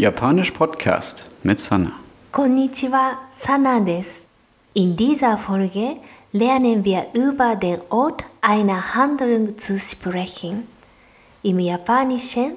[0.00, 1.92] Japanisch Podcast mit Sana.
[2.32, 4.22] Konnichiwa, Sana des.
[4.72, 5.96] In dieser Folge
[6.32, 10.66] lernen wir über den Ort einer Handlung zu sprechen.
[11.42, 12.52] Im Japanischen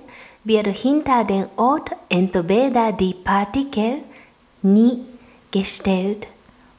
[0.45, 4.03] wird hinter den Ort entweder die Partikel
[4.61, 5.03] ni
[5.51, 6.29] gestellt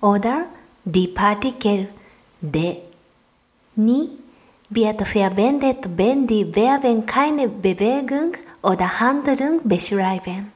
[0.01, 0.47] oder
[0.87, 1.89] die Partikel
[2.41, 2.77] de.
[3.77, 4.17] Ni
[4.71, 8.33] wird verwendet, wenn die Verben keine Bewegung
[8.63, 10.53] oder Handlung beschreiben.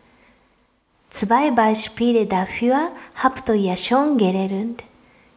[1.10, 4.84] Zwei Beispiele dafür habt ihr schon gelernt.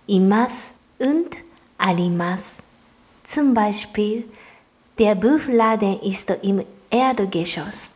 [0.08, 1.38] Imas und
[1.78, 2.58] arimas.
[3.24, 4.26] Zum Beispiel,
[5.00, 7.92] der Buchladen ist im Erdgeschoss.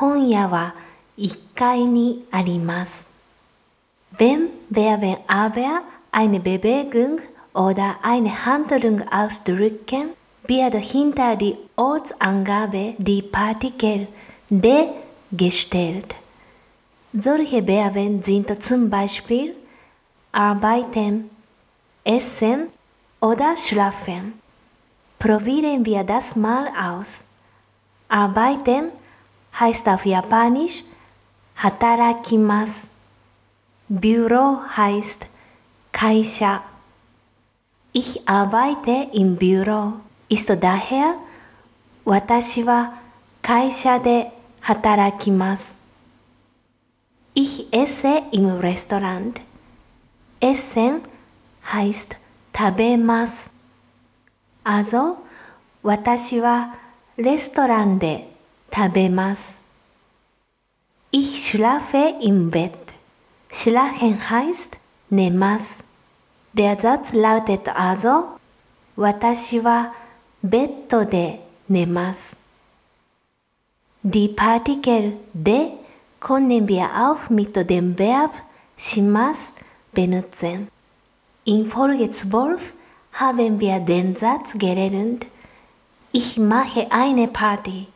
[0.00, 0.72] Honya wa
[1.16, 3.04] ikkai ni arimas.
[4.16, 7.18] Wenn Verben aber eine Bewegung
[7.54, 10.10] oder eine Handlung ausdrücken,
[10.44, 14.08] wird hinter die Ortsangabe die Partikel
[14.48, 14.88] de
[15.30, 16.14] gestellt.
[17.12, 19.54] Solche Verben sind zum Beispiel
[20.32, 21.30] arbeiten,
[22.04, 22.68] essen
[23.20, 24.40] oder schlafen.
[25.18, 27.24] Probieren wir das mal aus.
[28.08, 28.92] Arbeiten
[29.58, 30.84] heißt auf Japanisch
[31.56, 32.88] hatarakimasu.
[33.88, 35.26] Büro heißt
[35.92, 36.62] Kaisha.
[38.00, 39.94] Ich arbeite im Büro.
[40.28, 41.16] Ist daher
[42.04, 43.00] 私は
[43.42, 45.76] 会社で働きます。
[47.34, 49.40] Ich esse im Restaurant.
[50.40, 51.02] Essen
[51.64, 52.20] heißt
[52.56, 53.50] 食べます。
[54.62, 55.16] Also
[55.82, 56.76] 私は
[57.16, 58.30] レストランで
[58.72, 59.60] 食べます。
[61.10, 62.70] Ich schlafe im Bett.
[63.50, 64.78] Schlafen heißt
[65.10, 65.87] 寝ます。
[66.53, 68.37] Der Satz lautet also
[68.95, 69.93] 私は
[70.43, 72.39] ベッドで寝ます。
[74.05, 75.71] Die Partikel de
[76.19, 78.31] können wir auch mit dem Verb
[78.77, 79.53] します
[79.93, 80.67] benutzen.
[81.45, 82.73] In Folge 12
[83.13, 85.25] haben wir den Satz gelernt.
[86.11, 87.87] Ich mache eine Party.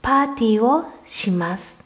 [0.00, 1.78] Party をします。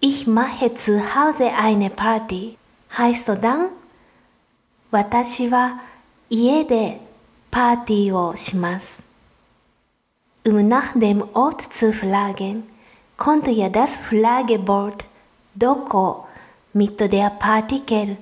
[0.00, 2.58] Ich mache zu Hause eine Party.
[2.96, 3.70] heißt dann
[4.91, 5.81] 私は
[6.31, 6.99] 家で
[7.51, 9.05] パーティーをします。
[10.45, 12.63] Um nach dem Ort zu fragen,
[13.17, 15.05] könnt ihr das Fragewort
[15.55, 16.25] Doko
[16.73, 18.17] mit der Partikel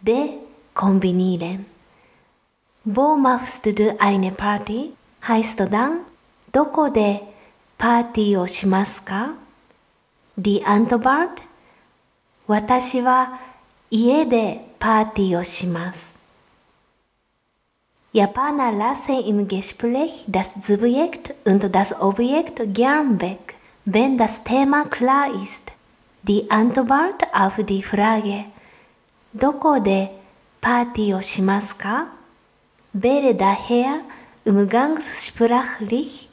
[0.00, 0.38] de
[0.74, 1.66] kombinieren.
[2.84, 4.94] Wo machst du eine Party?
[5.26, 6.04] heißt dann
[6.52, 7.22] どこで
[7.78, 9.34] パーティーをしますか
[10.38, 11.42] Die Antwort
[12.46, 13.40] 私は
[13.91, 16.15] 家でパーティーをします。
[18.13, 23.55] Japaner lassen im Gespräch das Subjekt und das Objekt gern weg,
[23.85, 25.71] wenn das Thema klar ist.
[26.23, 28.45] Die Antwort auf die Frage
[29.33, 30.11] どこで
[30.61, 32.07] パーティーをしますか
[32.97, 34.01] wäre daher
[34.45, 36.29] umgangssprachlich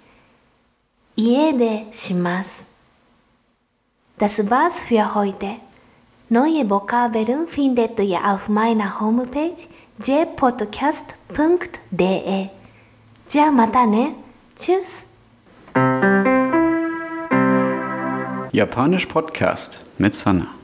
[1.17, 2.71] 家でします。
[4.19, 5.61] Das war's für heute.
[6.31, 9.69] Neue Vokabeln findet ihr auf meiner Homepage
[10.01, 11.15] jpodcast.de.
[13.27, 14.17] じゃあまたね。
[14.55, 15.07] Tschüss.
[18.53, 20.58] Japanisch Podcast mit Sana.